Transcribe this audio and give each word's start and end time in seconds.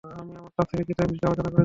আমি 0.19 0.33
আমার 0.39 0.51
তাফসীরের 0.57 0.85
কিতাবে 0.89 1.09
বিষয়টি 1.13 1.27
আলোচনা 1.27 1.47
করেছি। 1.51 1.59